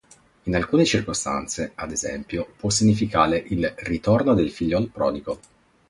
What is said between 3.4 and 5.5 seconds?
il "ritorno del figliol prodigo".